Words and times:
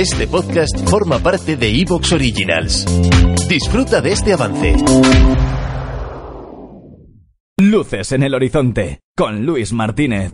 Este 0.00 0.26
podcast 0.26 0.88
forma 0.88 1.18
parte 1.18 1.58
de 1.58 1.78
Evox 1.78 2.12
Originals. 2.12 2.86
Disfruta 3.46 4.00
de 4.00 4.12
este 4.12 4.32
avance. 4.32 4.74
Luces 7.58 8.12
en 8.12 8.22
el 8.22 8.34
horizonte 8.34 9.00
con 9.14 9.44
Luis 9.44 9.74
Martínez. 9.74 10.32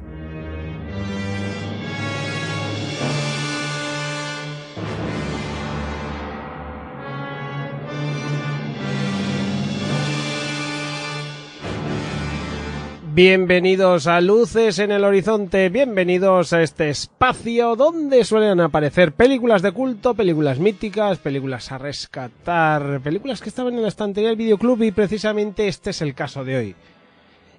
Bienvenidos 13.17 14.09
a 14.09 14.21
Luces 14.21 14.79
en 14.79 14.93
el 14.93 15.03
Horizonte, 15.03 15.71
bienvenidos 15.71 16.53
a 16.53 16.61
este 16.61 16.91
espacio 16.91 17.75
donde 17.75 18.23
suelen 18.27 18.61
aparecer 18.61 19.13
películas 19.13 19.63
de 19.63 19.73
culto, 19.73 20.13
películas 20.13 20.59
míticas, 20.59 21.17
películas 21.17 21.73
a 21.73 21.79
rescatar, 21.79 23.01
películas 23.01 23.41
que 23.41 23.49
estaban 23.49 23.73
en 23.73 23.81
la 23.81 23.89
estantería 23.89 24.29
del 24.29 24.37
videoclub 24.37 24.83
y 24.83 24.91
precisamente 24.91 25.67
este 25.67 25.89
es 25.89 26.03
el 26.03 26.15
caso 26.15 26.45
de 26.45 26.57
hoy. 26.59 26.75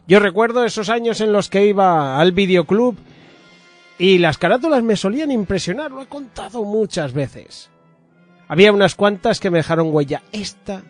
Yo 0.08 0.20
recuerdo 0.20 0.64
esos 0.64 0.90
años 0.90 1.22
en 1.22 1.34
los 1.34 1.50
que 1.50 1.66
iba 1.66 2.20
al 2.20 2.34
videoclub 2.34 2.96
y 3.98 4.20
las 4.20 4.38
carátulas 4.38 4.84
me 4.84 4.96
solían 4.96 5.32
impresionar, 5.32 5.90
lo 5.90 6.04
he 6.04 6.08
contado 6.08 6.64
muchas 6.66 7.14
veces. 7.14 7.72
Había 8.48 8.72
unas 8.72 8.94
cuantas 8.94 9.40
que 9.40 9.50
me 9.50 9.58
dejaron 9.58 9.92
huella. 9.92 10.22
Esta 10.32 10.84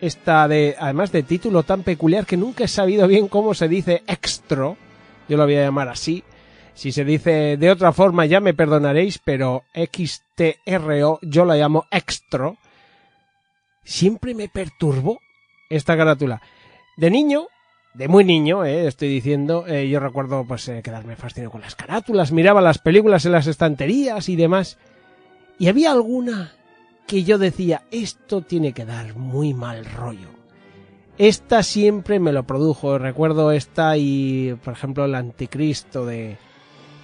esta 0.00 0.46
de, 0.48 0.76
además 0.78 1.12
de 1.12 1.22
título 1.22 1.62
tan 1.62 1.82
peculiar 1.82 2.26
que 2.26 2.36
nunca 2.36 2.64
he 2.64 2.68
sabido 2.68 3.06
bien 3.06 3.28
cómo 3.28 3.54
se 3.54 3.68
dice 3.68 4.02
extra, 4.06 4.76
yo 5.28 5.36
lo 5.36 5.44
voy 5.44 5.56
a 5.56 5.64
llamar 5.64 5.88
así. 5.88 6.24
Si 6.74 6.92
se 6.92 7.04
dice 7.04 7.56
de 7.56 7.70
otra 7.70 7.92
forma 7.92 8.26
ya 8.26 8.40
me 8.40 8.54
perdonaréis, 8.54 9.18
pero 9.18 9.64
XTRO 9.74 11.18
yo 11.22 11.44
la 11.44 11.56
llamo 11.56 11.86
extra. 11.90 12.54
Siempre 13.82 14.34
me 14.34 14.48
perturbó 14.48 15.18
esta 15.68 15.96
carátula. 15.96 16.40
De 16.96 17.10
niño, 17.10 17.48
de 17.94 18.06
muy 18.06 18.24
niño, 18.24 18.64
eh, 18.64 18.86
estoy 18.86 19.08
diciendo, 19.08 19.66
eh, 19.66 19.88
yo 19.88 19.98
recuerdo 19.98 20.44
pues 20.46 20.68
eh, 20.68 20.82
quedarme 20.82 21.16
fascinado 21.16 21.50
con 21.50 21.62
las 21.62 21.74
carátulas, 21.74 22.32
miraba 22.32 22.60
las 22.60 22.78
películas 22.78 23.26
en 23.26 23.32
las 23.32 23.46
estanterías 23.46 24.28
y 24.28 24.36
demás. 24.36 24.78
Y 25.58 25.66
había 25.66 25.90
alguna 25.90 26.57
que 27.08 27.24
yo 27.24 27.38
decía, 27.38 27.82
esto 27.90 28.42
tiene 28.42 28.72
que 28.72 28.84
dar 28.84 29.16
muy 29.16 29.54
mal 29.54 29.84
rollo. 29.86 30.28
Esta 31.16 31.62
siempre 31.62 32.20
me 32.20 32.32
lo 32.32 32.44
produjo. 32.44 32.98
Recuerdo 32.98 33.50
esta 33.50 33.96
y, 33.96 34.54
por 34.62 34.74
ejemplo, 34.74 35.06
el 35.06 35.14
Anticristo 35.14 36.04
de, 36.04 36.36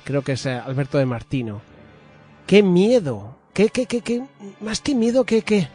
creo 0.04 0.22
que 0.22 0.32
es 0.32 0.46
Alberto 0.46 0.98
de 0.98 1.06
Martino. 1.06 1.62
¡Qué 2.46 2.62
miedo! 2.62 3.38
¡Qué, 3.54 3.70
qué, 3.70 3.86
qué, 3.86 4.02
qué! 4.02 4.22
Más 4.60 4.82
que 4.82 4.94
miedo, 4.94 5.24
qué, 5.24 5.40
qué, 5.40 5.68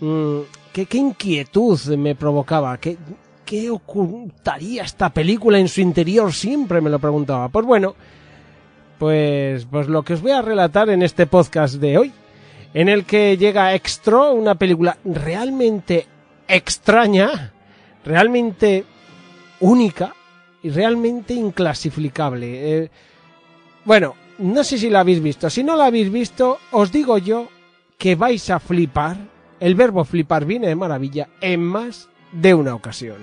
mm, 0.00 0.40
qué, 0.72 0.86
qué 0.86 0.98
inquietud 0.98 1.78
me 1.96 2.16
provocaba. 2.16 2.76
¿Qué, 2.78 2.98
¿Qué 3.46 3.70
ocultaría 3.70 4.82
esta 4.82 5.10
película 5.10 5.58
en 5.58 5.68
su 5.68 5.80
interior? 5.80 6.32
Siempre 6.32 6.80
me 6.80 6.90
lo 6.90 6.98
preguntaba. 6.98 7.48
Pues 7.48 7.64
bueno, 7.64 7.94
pues, 8.98 9.66
pues 9.66 9.86
lo 9.86 10.02
que 10.02 10.14
os 10.14 10.20
voy 10.20 10.32
a 10.32 10.42
relatar 10.42 10.90
en 10.90 11.02
este 11.02 11.28
podcast 11.28 11.76
de 11.76 11.96
hoy 11.96 12.12
en 12.74 12.88
el 12.88 13.04
que 13.04 13.36
llega 13.36 13.74
Extra, 13.74 14.30
una 14.30 14.54
película 14.54 14.96
realmente 15.04 16.06
extraña, 16.48 17.52
realmente 18.04 18.84
única 19.60 20.14
y 20.62 20.70
realmente 20.70 21.34
inclasificable. 21.34 22.82
Eh, 22.84 22.90
bueno, 23.84 24.14
no 24.38 24.64
sé 24.64 24.78
si 24.78 24.90
la 24.90 25.00
habéis 25.00 25.22
visto. 25.22 25.50
Si 25.50 25.62
no 25.62 25.76
la 25.76 25.86
habéis 25.86 26.10
visto, 26.10 26.58
os 26.70 26.90
digo 26.90 27.18
yo 27.18 27.48
que 27.98 28.14
vais 28.14 28.48
a 28.50 28.58
flipar. 28.58 29.16
El 29.60 29.74
verbo 29.74 30.04
flipar 30.04 30.44
viene 30.44 30.68
de 30.68 30.74
maravilla 30.74 31.28
en 31.40 31.62
más 31.62 32.08
de 32.32 32.54
una 32.54 32.74
ocasión. 32.74 33.18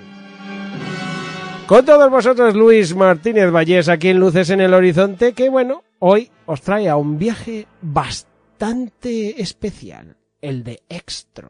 Con 1.68 1.86
todos 1.86 2.10
vosotros, 2.10 2.56
Luis 2.56 2.96
Martínez 2.96 3.52
Vallés, 3.52 3.90
aquí 3.90 4.10
en 4.10 4.20
Luces 4.20 4.50
en 4.50 4.62
el 4.62 4.74
Horizonte, 4.74 5.34
que 5.34 5.50
bueno, 5.50 5.84
hoy 6.00 6.32
os 6.46 6.62
trae 6.62 6.90
a 6.90 6.96
un 6.96 7.20
viaje 7.20 7.68
bastante 7.82 8.29
bastante 8.60 9.42
especial, 9.42 10.18
el 10.42 10.66
de 10.66 10.84
Extra. 10.90 11.50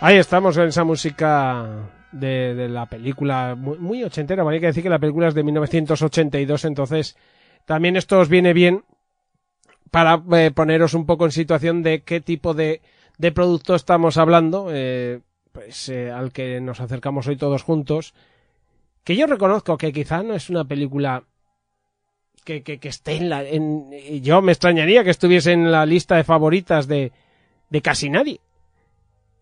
Ahí 0.00 0.16
estamos 0.16 0.56
en 0.56 0.68
esa 0.68 0.84
música 0.84 1.90
de, 2.12 2.68
la 2.70 2.86
película 2.86 3.54
muy, 3.54 3.76
muy 3.76 4.02
ochentera. 4.02 4.42
Bueno, 4.42 4.54
hay 4.54 4.60
que 4.60 4.68
decir 4.68 4.82
que 4.82 4.88
la 4.88 4.98
película 4.98 5.28
es 5.28 5.34
de 5.34 5.42
1982, 5.42 6.64
entonces 6.64 7.16
también 7.66 7.96
esto 7.96 8.18
os 8.18 8.30
viene 8.30 8.54
bien 8.54 8.82
para 9.90 10.22
eh, 10.32 10.50
poneros 10.50 10.94
un 10.94 11.06
poco 11.06 11.24
en 11.24 11.32
situación 11.32 11.82
de 11.82 12.02
qué 12.02 12.20
tipo 12.20 12.54
de, 12.54 12.80
producto 13.34 13.74
estamos 13.74 14.16
hablando, 14.16 14.68
eh, 14.70 15.20
pues 15.52 15.88
eh, 15.88 16.10
al 16.10 16.32
que 16.32 16.60
nos 16.60 16.80
acercamos 16.80 17.26
hoy 17.26 17.36
todos 17.36 17.62
juntos, 17.62 18.14
que 19.04 19.16
yo 19.16 19.26
reconozco 19.26 19.78
que 19.78 19.92
quizá 19.92 20.22
no 20.22 20.34
es 20.34 20.50
una 20.50 20.64
película 20.64 21.24
que, 22.44 22.62
que, 22.62 22.78
esté 22.88 23.16
en 23.16 23.28
la... 23.28 23.44
Yo 24.20 24.40
me 24.40 24.52
extrañaría 24.52 25.02
que 25.02 25.10
estuviese 25.10 25.52
en 25.52 25.72
la 25.72 25.84
lista 25.84 26.16
de 26.16 26.24
favoritas 26.24 26.86
de, 26.86 27.12
de 27.70 27.82
casi 27.82 28.08
nadie. 28.08 28.40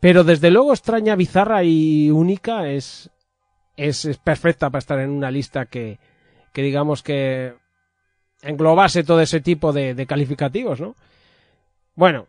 Pero 0.00 0.24
desde 0.24 0.50
luego 0.50 0.72
extraña, 0.72 1.16
bizarra 1.16 1.64
y 1.64 2.10
única 2.10 2.68
es, 2.68 3.10
es, 3.76 4.04
es 4.04 4.18
perfecta 4.18 4.70
para 4.70 4.78
estar 4.78 4.98
en 5.00 5.10
una 5.10 5.30
lista 5.30 5.66
que, 5.66 5.98
que 6.52 6.62
digamos 6.62 7.02
que 7.02 7.54
englobase 8.44 9.04
todo 9.04 9.20
ese 9.20 9.40
tipo 9.40 9.72
de, 9.72 9.94
de 9.94 10.06
calificativos, 10.06 10.80
¿no? 10.80 10.94
Bueno, 11.94 12.26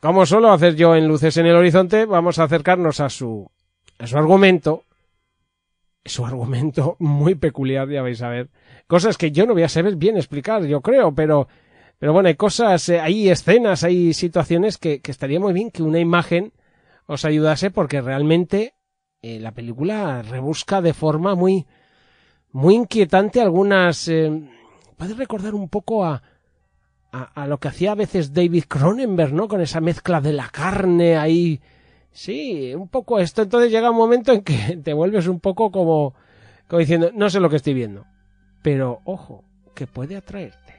como 0.00 0.24
suelo 0.24 0.50
hacer 0.50 0.76
yo 0.76 0.96
en 0.96 1.06
Luces 1.06 1.36
en 1.36 1.46
el 1.46 1.56
Horizonte, 1.56 2.06
vamos 2.06 2.38
a 2.38 2.44
acercarnos 2.44 3.00
a 3.00 3.10
su, 3.10 3.50
a 3.98 4.06
su 4.06 4.16
argumento. 4.16 4.84
Su 6.04 6.24
argumento 6.24 6.96
muy 7.00 7.34
peculiar, 7.34 7.88
ya 7.90 8.00
vais 8.00 8.22
a 8.22 8.30
ver. 8.30 8.48
Cosas 8.86 9.18
que 9.18 9.30
yo 9.30 9.44
no 9.46 9.52
voy 9.52 9.62
a 9.62 9.68
saber 9.68 9.96
bien 9.96 10.16
explicar, 10.16 10.64
yo 10.64 10.80
creo, 10.80 11.14
pero, 11.14 11.48
pero 11.98 12.14
bueno, 12.14 12.28
hay 12.28 12.34
cosas, 12.34 12.88
eh, 12.88 12.98
hay 12.98 13.28
escenas, 13.28 13.84
hay 13.84 14.14
situaciones 14.14 14.78
que, 14.78 15.00
que, 15.00 15.10
estaría 15.10 15.38
muy 15.38 15.52
bien 15.52 15.70
que 15.70 15.82
una 15.82 15.98
imagen 15.98 16.52
os 17.06 17.26
ayudase 17.26 17.70
porque 17.70 18.00
realmente 18.00 18.72
eh, 19.20 19.38
la 19.38 19.52
película 19.52 20.22
rebusca 20.22 20.80
de 20.80 20.94
forma 20.94 21.34
muy, 21.34 21.66
muy 22.52 22.74
inquietante 22.74 23.42
algunas, 23.42 24.08
eh, 24.08 24.30
puede 25.00 25.14
recordar 25.14 25.54
un 25.54 25.70
poco 25.70 26.04
a, 26.04 26.22
a, 27.10 27.46
lo 27.46 27.56
que 27.56 27.68
hacía 27.68 27.92
a 27.92 27.94
veces 27.94 28.34
David 28.34 28.64
Cronenberg, 28.68 29.32
¿no? 29.32 29.48
Con 29.48 29.62
esa 29.62 29.80
mezcla 29.80 30.20
de 30.20 30.34
la 30.34 30.50
carne 30.50 31.16
ahí. 31.16 31.58
Sí, 32.12 32.74
un 32.74 32.86
poco 32.88 33.18
esto. 33.18 33.40
Entonces 33.40 33.72
llega 33.72 33.90
un 33.90 33.96
momento 33.96 34.30
en 34.30 34.42
que 34.42 34.78
te 34.84 34.92
vuelves 34.92 35.26
un 35.26 35.40
poco 35.40 35.70
como, 35.70 36.14
como 36.68 36.80
diciendo, 36.80 37.10
no 37.14 37.30
sé 37.30 37.40
lo 37.40 37.48
que 37.48 37.56
estoy 37.56 37.72
viendo. 37.72 38.04
Pero 38.60 39.00
ojo, 39.04 39.42
que 39.74 39.86
puede 39.86 40.16
atraerte. 40.16 40.74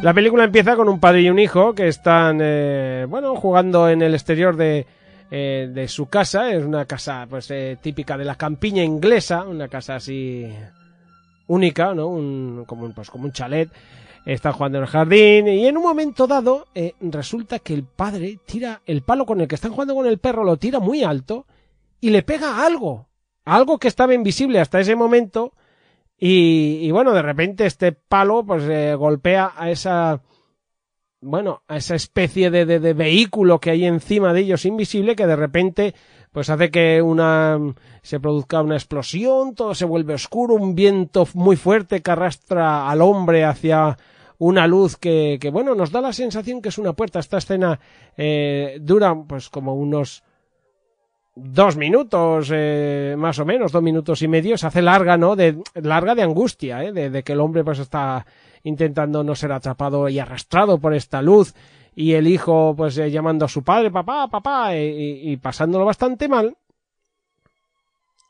La 0.00 0.14
película 0.14 0.44
empieza 0.44 0.76
con 0.76 0.88
un 0.88 1.00
padre 1.00 1.22
y 1.22 1.30
un 1.30 1.40
hijo 1.40 1.74
que 1.74 1.88
están, 1.88 2.38
eh, 2.40 3.04
bueno, 3.08 3.34
jugando 3.34 3.88
en 3.88 4.00
el 4.00 4.14
exterior 4.14 4.54
de, 4.54 4.86
eh, 5.28 5.68
de 5.74 5.88
su 5.88 6.06
casa. 6.06 6.52
Es 6.52 6.64
una 6.64 6.84
casa, 6.84 7.26
pues, 7.28 7.50
eh, 7.50 7.78
típica 7.82 8.16
de 8.16 8.26
la 8.26 8.36
campiña 8.36 8.84
inglesa, 8.84 9.42
una 9.42 9.66
casa 9.66 9.96
así 9.96 10.48
única, 11.52 11.94
¿no? 11.94 12.08
Un, 12.08 12.64
como, 12.66 12.84
un, 12.84 12.92
pues, 12.92 13.10
como 13.10 13.24
un 13.24 13.32
chalet. 13.32 13.70
Está 14.24 14.52
jugando 14.52 14.78
en 14.78 14.84
el 14.84 14.90
jardín 14.90 15.48
y 15.48 15.66
en 15.66 15.76
un 15.76 15.82
momento 15.82 16.28
dado 16.28 16.68
eh, 16.76 16.94
resulta 17.00 17.58
que 17.58 17.74
el 17.74 17.84
padre 17.84 18.38
tira 18.46 18.80
el 18.86 19.02
palo 19.02 19.26
con 19.26 19.40
el 19.40 19.48
que 19.48 19.56
están 19.56 19.72
jugando 19.72 19.96
con 19.96 20.06
el 20.06 20.18
perro, 20.18 20.44
lo 20.44 20.56
tira 20.56 20.78
muy 20.78 21.02
alto 21.02 21.44
y 22.00 22.10
le 22.10 22.22
pega 22.22 22.64
algo, 22.64 23.08
algo 23.44 23.78
que 23.78 23.88
estaba 23.88 24.14
invisible 24.14 24.60
hasta 24.60 24.78
ese 24.78 24.94
momento 24.94 25.54
y, 26.16 26.78
y 26.82 26.92
bueno, 26.92 27.12
de 27.12 27.22
repente 27.22 27.66
este 27.66 27.90
palo 27.90 28.44
pues 28.46 28.62
eh, 28.68 28.94
golpea 28.94 29.54
a 29.56 29.70
esa 29.70 30.22
bueno, 31.20 31.62
a 31.66 31.76
esa 31.76 31.96
especie 31.96 32.50
de, 32.50 32.64
de 32.64 32.92
vehículo 32.92 33.58
que 33.58 33.70
hay 33.70 33.86
encima 33.86 34.32
de 34.32 34.40
ellos 34.40 34.64
invisible 34.66 35.16
que 35.16 35.26
de 35.26 35.36
repente 35.36 35.94
pues 36.32 36.48
hace 36.48 36.70
que 36.70 37.02
una 37.02 37.58
se 38.02 38.18
produzca 38.18 38.62
una 38.62 38.76
explosión, 38.76 39.54
todo 39.54 39.74
se 39.74 39.84
vuelve 39.84 40.14
oscuro, 40.14 40.54
un 40.54 40.74
viento 40.74 41.28
muy 41.34 41.56
fuerte 41.56 42.00
que 42.00 42.10
arrastra 42.10 42.90
al 42.90 43.02
hombre 43.02 43.44
hacia 43.44 43.96
una 44.38 44.66
luz 44.66 44.96
que, 44.96 45.38
que 45.40 45.50
bueno, 45.50 45.74
nos 45.74 45.92
da 45.92 46.00
la 46.00 46.12
sensación 46.12 46.62
que 46.62 46.70
es 46.70 46.78
una 46.78 46.94
puerta. 46.94 47.20
Esta 47.20 47.38
escena 47.38 47.78
eh, 48.16 48.78
dura 48.80 49.14
pues 49.14 49.50
como 49.50 49.74
unos 49.74 50.24
dos 51.34 51.76
minutos, 51.76 52.50
eh, 52.52 53.14
más 53.16 53.38
o 53.38 53.44
menos, 53.44 53.70
dos 53.70 53.82
minutos 53.82 54.20
y 54.22 54.28
medio, 54.28 54.58
se 54.58 54.66
hace 54.66 54.82
larga, 54.82 55.16
¿no? 55.16 55.36
De, 55.36 55.58
larga 55.74 56.14
de 56.14 56.22
angustia, 56.22 56.82
¿eh? 56.82 56.92
de, 56.92 57.10
de 57.10 57.22
que 57.22 57.32
el 57.34 57.40
hombre 57.40 57.62
pues 57.62 57.78
está 57.78 58.26
intentando 58.64 59.22
no 59.22 59.34
ser 59.34 59.52
atrapado 59.52 60.08
y 60.08 60.18
arrastrado 60.18 60.78
por 60.78 60.94
esta 60.94 61.22
luz 61.22 61.54
y 61.94 62.14
el 62.14 62.26
hijo 62.26 62.74
pues 62.76 62.96
eh, 62.98 63.10
llamando 63.10 63.44
a 63.44 63.48
su 63.48 63.62
padre, 63.62 63.90
papá, 63.90 64.28
papá, 64.28 64.76
y, 64.76 65.32
y, 65.32 65.36
pasándolo 65.36 65.84
bastante 65.84 66.28
mal. 66.28 66.56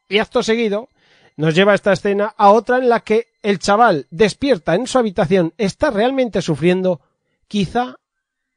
Y 0.09 0.19
acto 0.19 0.43
seguido 0.43 0.89
nos 1.37 1.55
lleva 1.55 1.75
esta 1.75 1.93
escena 1.93 2.35
a 2.37 2.51
otra 2.51 2.79
en 2.79 2.89
la 2.89 3.01
que 3.01 3.29
el 3.43 3.59
chaval 3.59 4.07
despierta 4.11 4.75
en 4.75 4.87
su 4.87 4.99
habitación, 4.99 5.55
está 5.57 5.91
realmente 5.91 6.43
sufriendo, 6.43 7.01
quizá, 7.49 7.97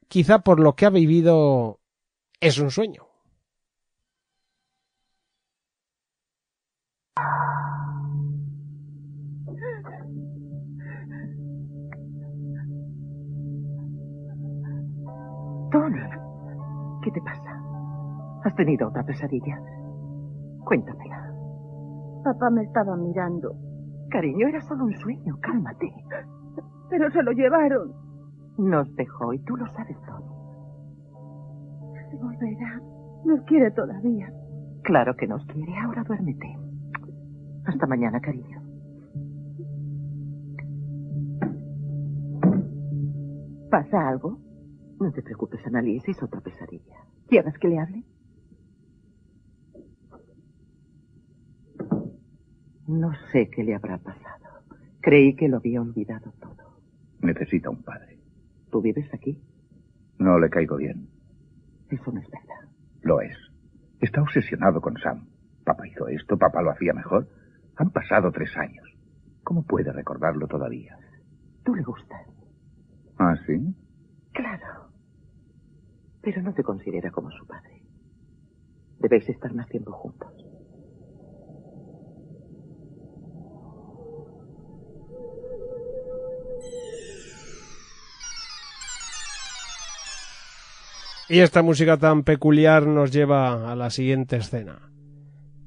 quizá 0.08 0.40
por 0.40 0.60
lo 0.60 0.74
que 0.74 0.86
ha 0.86 0.90
vivido 0.90 1.80
es 2.40 2.58
un 2.58 2.70
sueño. 2.70 3.06
Tony, 15.70 15.98
¿qué 17.02 17.10
te 17.10 17.20
pasa? 17.20 17.60
¿Has 18.44 18.54
tenido 18.54 18.88
otra 18.88 19.02
pesadilla? 19.04 19.58
Cuéntamela. 20.64 21.32
Papá 22.24 22.50
me 22.50 22.62
estaba 22.62 22.96
mirando. 22.96 23.54
Cariño, 24.10 24.48
era 24.48 24.60
solo 24.60 24.84
un 24.84 24.94
sueño. 24.94 25.36
Cálmate. 25.40 25.92
Pero 26.90 27.10
se 27.10 27.22
lo 27.22 27.32
llevaron. 27.32 27.92
Nos 28.58 28.94
dejó 28.96 29.32
y 29.32 29.38
tú 29.40 29.56
lo 29.56 29.66
sabes, 29.72 29.96
Tony. 30.06 30.26
Volverá. 32.20 32.80
Nos 33.24 33.42
quiere 33.42 33.70
todavía. 33.72 34.32
Claro 34.84 35.14
que 35.16 35.26
nos 35.26 35.44
quiere. 35.46 35.72
Ahora 35.78 36.04
duérmete. 36.04 36.56
Hasta 37.66 37.86
mañana, 37.86 38.20
cariño. 38.20 38.62
¿Pasa 43.70 44.08
algo? 44.08 44.38
No 45.00 45.12
te 45.12 45.22
preocupes, 45.22 45.64
Annalise, 45.66 46.10
es 46.10 46.22
otra 46.22 46.40
pesadilla. 46.40 46.96
¿Quieres 47.28 47.58
que 47.58 47.68
le 47.68 47.78
hable? 47.78 48.02
No 52.86 53.12
sé 53.32 53.50
qué 53.50 53.64
le 53.64 53.74
habrá 53.74 53.98
pasado. 53.98 54.62
Creí 55.00 55.34
que 55.34 55.48
lo 55.48 55.58
había 55.58 55.80
olvidado 55.82 56.32
todo. 56.40 56.80
Necesita 57.20 57.70
un 57.70 57.82
padre. 57.82 58.18
¿Tú 58.70 58.80
vives 58.80 59.12
aquí? 59.12 59.40
No 60.18 60.38
le 60.38 60.48
caigo 60.48 60.76
bien. 60.76 61.08
Eso 61.90 62.10
no 62.12 62.20
es 62.20 62.30
verdad. 62.30 62.70
Lo 63.02 63.20
es. 63.20 63.36
Está 64.00 64.22
obsesionado 64.22 64.80
con 64.80 64.96
Sam. 64.98 65.26
Papá 65.64 65.86
hizo 65.88 66.08
esto, 66.08 66.38
papá 66.38 66.62
lo 66.62 66.70
hacía 66.70 66.92
mejor. 66.92 67.28
Han 67.76 67.90
pasado 67.90 68.30
tres 68.32 68.56
años. 68.56 68.86
¿Cómo 69.42 69.62
puede 69.64 69.92
recordarlo 69.92 70.46
todavía? 70.46 70.96
Tú 71.64 71.74
le 71.74 71.82
gustas. 71.82 72.22
¿Ah, 73.18 73.36
sí? 73.46 73.74
Claro. 74.32 74.85
Pero 76.26 76.42
no 76.42 76.52
te 76.52 76.64
considera 76.64 77.12
como 77.12 77.30
su 77.30 77.46
padre. 77.46 77.84
Debéis 78.98 79.28
estar 79.28 79.54
más 79.54 79.68
tiempo 79.68 79.92
juntos. 79.92 80.32
Y 91.28 91.38
esta 91.38 91.62
música 91.62 91.96
tan 91.96 92.24
peculiar 92.24 92.88
nos 92.88 93.12
lleva 93.12 93.70
a 93.70 93.76
la 93.76 93.90
siguiente 93.90 94.36
escena, 94.36 94.90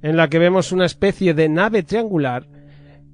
en 0.01 0.17
la 0.17 0.27
que 0.27 0.39
vemos 0.39 0.73
una 0.73 0.85
especie 0.85 1.33
de 1.33 1.47
nave 1.47 1.83
triangular 1.83 2.47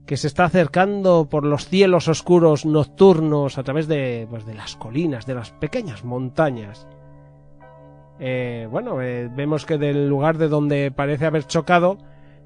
que 0.07 0.17
se 0.17 0.25
está 0.25 0.45
acercando 0.45 1.29
por 1.29 1.45
los 1.45 1.67
cielos 1.67 2.07
oscuros 2.07 2.65
nocturnos 2.65 3.59
a 3.59 3.63
través 3.63 3.87
de, 3.87 4.25
pues, 4.31 4.47
de 4.47 4.55
las 4.55 4.75
colinas, 4.75 5.27
de 5.27 5.35
las 5.35 5.51
pequeñas 5.51 6.03
montañas. 6.03 6.87
Eh, 8.19 8.67
bueno, 8.69 9.01
eh, 9.01 9.29
vemos 9.33 9.65
que 9.65 9.77
del 9.77 10.07
lugar 10.07 10.37
de 10.37 10.47
donde 10.47 10.91
parece 10.91 11.25
haber 11.25 11.45
chocado, 11.45 11.97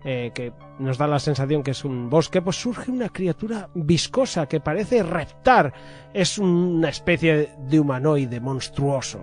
eh, 0.04 0.32
que 0.34 0.54
nos 0.80 0.98
da 0.98 1.08
la 1.08 1.20
sensación 1.20 1.62
que 1.62 1.72
es 1.72 1.84
un 1.84 2.10
bosque, 2.10 2.42
pues 2.42 2.56
surge 2.56 2.90
una 2.90 3.10
criatura 3.10 3.70
viscosa 3.76 4.48
que 4.48 4.60
parece 4.60 5.04
reptar. 5.04 5.74
Es 6.14 6.38
una 6.38 6.90
especie 6.90 7.50
de 7.68 7.80
humanoide 7.80 8.40
monstruoso. 8.40 9.20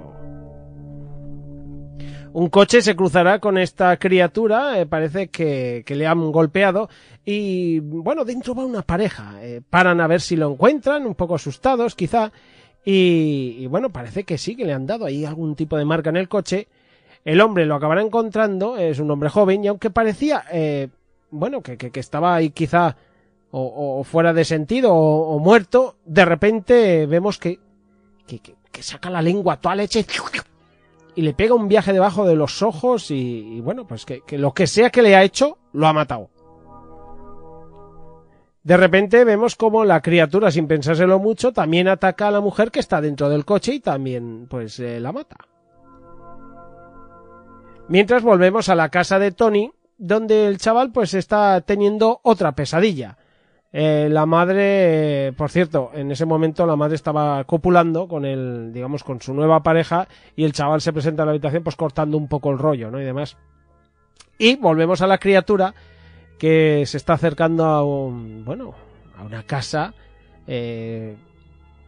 Un 2.32 2.50
coche 2.50 2.82
se 2.82 2.94
cruzará 2.94 3.38
con 3.38 3.56
esta 3.56 3.96
criatura, 3.96 4.78
eh, 4.78 4.84
parece 4.84 5.28
que, 5.28 5.82
le 5.88 6.06
han 6.06 6.30
golpeado 6.30 6.90
y 7.24 7.80
bueno, 7.80 8.26
dentro 8.26 8.54
va 8.54 8.66
una 8.66 8.82
pareja. 8.82 9.36
Paran 9.70 10.02
a 10.02 10.06
ver 10.06 10.20
si 10.20 10.36
lo 10.36 10.52
encuentran, 10.52 11.06
un 11.06 11.14
poco 11.14 11.36
asustados 11.36 11.94
quizá, 11.94 12.30
y, 12.88 13.56
y, 13.58 13.66
bueno, 13.66 13.90
parece 13.90 14.22
que 14.22 14.38
sí, 14.38 14.54
que 14.54 14.64
le 14.64 14.72
han 14.72 14.86
dado 14.86 15.06
ahí 15.06 15.24
algún 15.24 15.56
tipo 15.56 15.76
de 15.76 15.84
marca 15.84 16.10
en 16.10 16.16
el 16.16 16.28
coche. 16.28 16.68
El 17.24 17.40
hombre 17.40 17.66
lo 17.66 17.74
acabará 17.74 18.00
encontrando, 18.00 18.76
es 18.76 19.00
un 19.00 19.10
hombre 19.10 19.28
joven 19.28 19.64
y 19.64 19.66
aunque 19.66 19.90
parecía, 19.90 20.44
eh, 20.52 20.86
bueno, 21.32 21.62
que, 21.62 21.76
que, 21.76 21.90
que, 21.90 21.98
estaba 21.98 22.36
ahí 22.36 22.50
quizá 22.50 22.96
o, 23.50 23.98
o 23.98 24.04
fuera 24.04 24.32
de 24.32 24.44
sentido 24.44 24.94
o, 24.94 25.34
o, 25.34 25.38
muerto, 25.40 25.96
de 26.04 26.24
repente 26.24 27.06
vemos 27.06 27.38
que, 27.38 27.58
que, 28.24 28.38
que 28.38 28.82
saca 28.84 29.10
la 29.10 29.20
lengua 29.20 29.60
toda 29.60 29.74
leche 29.74 30.06
y 31.16 31.22
le 31.22 31.34
pega 31.34 31.54
un 31.54 31.66
viaje 31.66 31.92
debajo 31.92 32.24
de 32.24 32.36
los 32.36 32.62
ojos 32.62 33.10
y, 33.10 33.56
y 33.56 33.60
bueno, 33.60 33.84
pues 33.84 34.04
que, 34.04 34.20
que, 34.20 34.38
lo 34.38 34.54
que 34.54 34.68
sea 34.68 34.90
que 34.90 35.02
le 35.02 35.16
ha 35.16 35.24
hecho, 35.24 35.58
lo 35.72 35.88
ha 35.88 35.92
matado. 35.92 36.30
De 38.66 38.76
repente 38.76 39.24
vemos 39.24 39.54
como 39.54 39.84
la 39.84 40.02
criatura, 40.02 40.50
sin 40.50 40.66
pensárselo 40.66 41.20
mucho, 41.20 41.52
también 41.52 41.86
ataca 41.86 42.26
a 42.26 42.30
la 42.32 42.40
mujer 42.40 42.72
que 42.72 42.80
está 42.80 43.00
dentro 43.00 43.28
del 43.28 43.44
coche 43.44 43.74
y 43.74 43.78
también, 43.78 44.48
pues, 44.50 44.80
eh, 44.80 44.98
la 44.98 45.12
mata. 45.12 45.36
Mientras 47.86 48.24
volvemos 48.24 48.68
a 48.68 48.74
la 48.74 48.88
casa 48.88 49.20
de 49.20 49.30
Tony, 49.30 49.70
donde 49.98 50.48
el 50.48 50.58
chaval, 50.58 50.90
pues, 50.90 51.14
está 51.14 51.60
teniendo 51.60 52.18
otra 52.24 52.56
pesadilla. 52.56 53.18
Eh, 53.72 54.08
la 54.10 54.26
madre, 54.26 55.28
eh, 55.28 55.32
por 55.32 55.48
cierto, 55.48 55.92
en 55.94 56.10
ese 56.10 56.26
momento 56.26 56.66
la 56.66 56.74
madre 56.74 56.96
estaba 56.96 57.44
copulando 57.44 58.08
con 58.08 58.24
el, 58.24 58.72
digamos, 58.72 59.04
con 59.04 59.20
su 59.20 59.32
nueva 59.32 59.62
pareja 59.62 60.08
y 60.34 60.42
el 60.42 60.52
chaval 60.52 60.80
se 60.80 60.92
presenta 60.92 61.22
a 61.22 61.26
la 61.26 61.30
habitación 61.30 61.62
pues 61.62 61.76
cortando 61.76 62.18
un 62.18 62.26
poco 62.26 62.50
el 62.50 62.58
rollo, 62.58 62.90
¿no? 62.90 63.00
Y 63.00 63.04
demás. 63.04 63.36
Y 64.38 64.56
volvemos 64.56 65.02
a 65.02 65.06
la 65.06 65.18
criatura 65.18 65.72
que 66.38 66.84
se 66.86 66.96
está 66.96 67.14
acercando 67.14 67.64
a 67.64 67.84
un, 67.84 68.44
bueno, 68.44 68.74
a 69.16 69.22
una 69.24 69.42
casa 69.44 69.94
eh, 70.46 71.16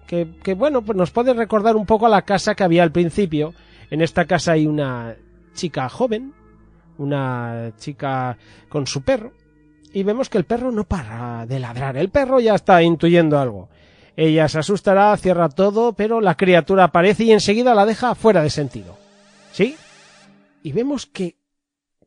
que, 0.07 0.29
que, 0.43 0.55
bueno, 0.55 0.83
pues 0.83 0.97
nos 0.97 1.11
puede 1.11 1.35
recordar 1.35 1.77
un 1.77 1.87
poco 1.87 2.07
a 2.07 2.11
la 2.11 2.23
casa 2.23 2.55
que 2.55 2.65
había 2.65 2.83
al 2.83 2.93
principio. 2.93 3.55
En 3.91 4.01
esta 4.01 4.25
casa 4.25 4.53
hay 4.53 4.67
una 4.67 5.17
chica 5.55 5.89
joven, 5.89 6.33
una 6.99 7.73
chica 7.79 8.37
con 8.69 8.87
su 8.87 9.03
perro 9.03 9.33
y 9.93 10.03
vemos 10.03 10.29
que 10.29 10.39
el 10.39 10.45
perro 10.45 10.71
no 10.71 10.85
para 10.85 11.47
de 11.47 11.59
ladrar. 11.59 11.97
El 11.97 12.11
perro 12.11 12.41
ya 12.41 12.55
está 12.55 12.83
intuyendo 12.83 13.39
algo. 13.39 13.69
Ella 14.17 14.49
se 14.49 14.59
asustará, 14.59 15.17
cierra 15.17 15.49
todo, 15.49 15.93
pero 15.93 16.21
la 16.21 16.37
criatura 16.37 16.85
aparece 16.85 17.25
y 17.25 17.33
enseguida 17.33 17.75
la 17.75 17.87
deja 17.87 18.15
fuera 18.15 18.43
de 18.43 18.51
sentido. 18.51 18.97
¿Sí? 19.53 19.77
Y 20.63 20.73
vemos 20.73 21.07
que 21.07 21.37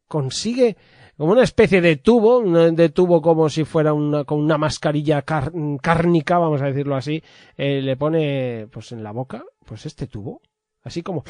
consigue 0.08 0.78
como 1.22 1.34
una 1.34 1.44
especie 1.44 1.82
de 1.82 1.98
tubo, 1.98 2.42
de 2.42 2.90
tubo 2.90 3.22
como 3.22 3.48
si 3.48 3.64
fuera 3.64 3.94
una, 3.94 4.24
con 4.24 4.40
una 4.40 4.58
mascarilla 4.58 5.22
car 5.22 5.52
cárnica, 5.80 6.40
vamos 6.40 6.64
a 6.64 6.66
decirlo 6.66 6.96
así, 6.96 7.22
eh, 7.56 7.80
le 7.80 7.96
pone 7.96 8.68
pues 8.72 8.92
en 8.92 9.04
la 9.04 9.12
boca, 9.12 9.44
pues 9.64 9.86
este 9.86 10.08
tubo, 10.08 10.42
así 10.82 11.04
como... 11.04 11.24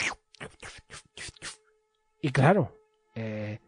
Y 2.22 2.30
claro, 2.30 2.72
eh, 3.16 3.60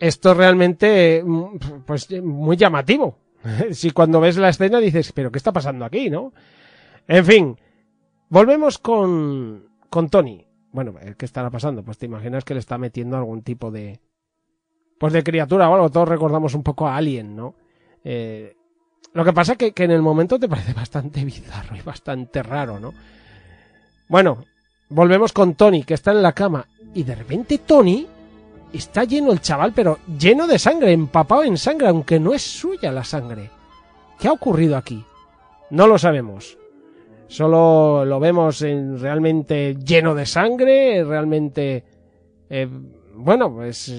esto 0.00 0.34
realmente, 0.34 1.24
pues 1.86 2.10
muy 2.20 2.56
llamativo. 2.56 3.20
si 3.70 3.92
cuando 3.92 4.20
ves 4.20 4.38
la 4.38 4.48
escena 4.48 4.80
dices, 4.80 5.12
pero 5.12 5.30
¿qué 5.30 5.38
está 5.38 5.52
pasando 5.52 5.84
aquí, 5.84 6.10
no? 6.10 6.32
En 7.06 7.24
fin, 7.24 7.56
volvemos 8.28 8.78
con, 8.78 9.68
con 9.88 10.08
Tony. 10.08 10.44
Bueno, 10.72 10.92
¿qué 11.16 11.24
estará 11.24 11.50
pasando? 11.50 11.84
Pues 11.84 11.98
te 11.98 12.06
imaginas 12.06 12.44
que 12.44 12.54
le 12.54 12.58
está 12.58 12.78
metiendo 12.78 13.16
algún 13.16 13.42
tipo 13.42 13.70
de, 13.70 14.00
pues 15.02 15.12
de 15.14 15.24
criatura 15.24 15.68
o. 15.68 15.90
Todos 15.90 16.08
recordamos 16.08 16.54
un 16.54 16.62
poco 16.62 16.86
a 16.86 16.96
Alien, 16.96 17.34
¿no? 17.34 17.56
Eh, 18.04 18.54
lo 19.14 19.24
que 19.24 19.32
pasa 19.32 19.56
que, 19.56 19.72
que 19.72 19.82
en 19.82 19.90
el 19.90 20.00
momento 20.00 20.38
te 20.38 20.48
parece 20.48 20.72
bastante 20.74 21.24
bizarro 21.24 21.74
y 21.74 21.80
bastante 21.80 22.40
raro, 22.40 22.78
¿no? 22.78 22.94
Bueno, 24.06 24.44
volvemos 24.90 25.32
con 25.32 25.54
Tony, 25.54 25.82
que 25.82 25.94
está 25.94 26.12
en 26.12 26.22
la 26.22 26.32
cama. 26.32 26.68
Y 26.94 27.02
de 27.02 27.16
repente 27.16 27.58
Tony 27.58 28.06
está 28.72 29.02
lleno 29.02 29.32
el 29.32 29.40
chaval, 29.40 29.72
pero 29.74 29.98
lleno 30.16 30.46
de 30.46 30.60
sangre, 30.60 30.92
empapado 30.92 31.42
en 31.42 31.58
sangre, 31.58 31.88
aunque 31.88 32.20
no 32.20 32.32
es 32.32 32.42
suya 32.42 32.92
la 32.92 33.02
sangre. 33.02 33.50
¿Qué 34.20 34.28
ha 34.28 34.32
ocurrido 34.32 34.76
aquí? 34.76 35.04
No 35.70 35.88
lo 35.88 35.98
sabemos. 35.98 36.56
Solo 37.26 38.04
lo 38.04 38.20
vemos 38.20 38.62
en 38.62 39.00
realmente 39.00 39.74
lleno 39.84 40.14
de 40.14 40.26
sangre, 40.26 41.02
realmente... 41.02 41.82
eh, 42.48 42.68
bueno, 43.16 43.52
pues... 43.52 43.92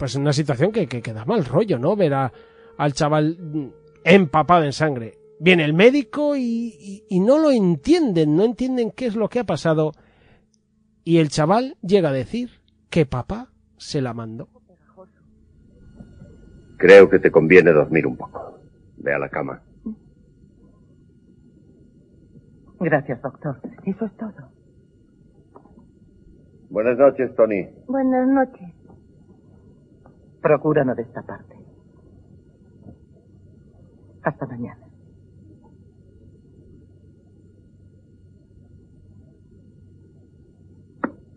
Pues 0.00 0.14
una 0.14 0.32
situación 0.32 0.72
que, 0.72 0.86
que, 0.86 1.02
que 1.02 1.12
da 1.12 1.26
mal 1.26 1.44
rollo, 1.44 1.78
¿no? 1.78 1.94
Ver 1.94 2.14
a- 2.14 2.32
al 2.78 2.94
chaval 2.94 3.36
mm, 3.38 3.66
empapado 4.02 4.64
en 4.64 4.72
sangre. 4.72 5.18
Viene 5.38 5.62
el 5.62 5.74
médico 5.74 6.36
y, 6.36 6.74
y- 6.80 7.04
y 7.10 7.20
no 7.20 7.38
lo 7.38 7.50
entienden, 7.50 8.34
no 8.34 8.44
entienden 8.44 8.92
qué 8.92 9.04
es 9.04 9.14
lo 9.14 9.28
que 9.28 9.40
ha 9.40 9.44
pasado. 9.44 9.92
Y 11.04 11.18
el 11.18 11.28
chaval 11.28 11.76
llega 11.82 12.08
a 12.08 12.12
decir 12.12 12.62
que 12.88 13.04
papá 13.04 13.50
se 13.76 14.00
la 14.00 14.14
mandó. 14.14 14.48
Creo 16.78 17.10
que 17.10 17.18
te 17.18 17.30
conviene 17.30 17.70
dormir 17.72 18.06
un 18.06 18.16
poco. 18.16 18.58
Ve 18.96 19.12
a 19.12 19.18
la 19.18 19.28
cama. 19.28 19.60
Gracias, 22.80 23.20
doctor. 23.20 23.60
Eso 23.84 24.06
es 24.06 24.16
todo. 24.16 24.32
Buenas 26.70 26.96
noches, 26.96 27.34
Tony. 27.36 27.68
Buenas 27.86 28.26
noches. 28.26 28.79
Procura 30.40 30.84
no 30.84 30.94
destaparte. 30.94 31.54
Hasta 34.22 34.46
mañana. 34.46 34.86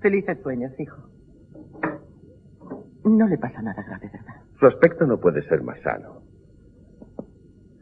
Felices 0.01 0.37
sueños, 0.41 0.77
hijo. 0.79 1.01
No 3.05 3.27
le 3.27 3.37
pasa 3.37 3.61
nada 3.61 3.83
grave, 3.83 4.09
¿verdad? 4.11 4.41
Su 4.59 4.67
aspecto 4.67 5.05
no 5.05 5.19
puede 5.19 5.43
ser 5.47 5.61
más 5.61 5.79
sano. 5.81 6.23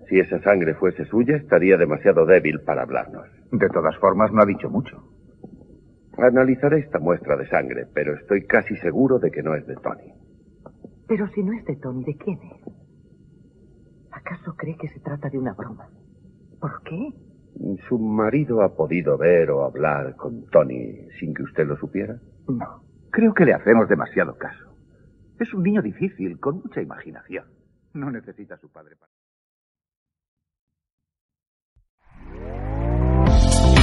Si 0.07 0.19
esa 0.19 0.41
sangre 0.41 0.75
fuese 0.75 1.05
suya, 1.05 1.37
estaría 1.37 1.77
demasiado 1.77 2.25
débil 2.25 2.61
para 2.61 2.83
hablarnos. 2.83 3.27
De 3.51 3.69
todas 3.69 3.95
formas, 3.97 4.31
no 4.31 4.41
ha 4.41 4.45
dicho 4.45 4.69
mucho. 4.69 5.03
Analizaré 6.17 6.79
esta 6.79 6.99
muestra 6.99 7.37
de 7.37 7.47
sangre, 7.47 7.87
pero 7.93 8.13
estoy 8.15 8.45
casi 8.45 8.75
seguro 8.77 9.19
de 9.19 9.31
que 9.31 9.41
no 9.41 9.55
es 9.55 9.65
de 9.65 9.75
Tony. 9.75 10.13
Pero 11.11 11.27
si 11.27 11.43
no 11.43 11.51
es 11.51 11.65
de 11.65 11.75
Tony, 11.75 12.05
¿de 12.05 12.15
quién 12.15 12.39
es? 12.41 12.73
¿Acaso 14.11 14.55
cree 14.55 14.77
que 14.77 14.87
se 14.87 15.01
trata 15.01 15.29
de 15.29 15.37
una 15.37 15.51
broma? 15.51 15.89
¿Por 16.61 16.81
qué? 16.83 17.09
¿Su 17.89 17.99
marido 17.99 18.61
ha 18.61 18.77
podido 18.77 19.17
ver 19.17 19.51
o 19.51 19.65
hablar 19.65 20.15
con 20.15 20.45
Tony 20.45 21.09
sin 21.19 21.33
que 21.33 21.43
usted 21.43 21.67
lo 21.67 21.75
supiera? 21.75 22.17
No. 22.47 22.85
Creo 23.09 23.33
que 23.33 23.43
le 23.43 23.53
hacemos 23.53 23.89
demasiado 23.89 24.37
caso. 24.37 24.73
Es 25.37 25.53
un 25.53 25.63
niño 25.63 25.81
difícil, 25.81 26.39
con 26.39 26.61
mucha 26.63 26.81
imaginación. 26.81 27.43
No 27.93 28.09
necesita 28.09 28.55
a 28.55 28.59
su 28.59 28.71
padre 28.71 28.95
para... 28.95 29.11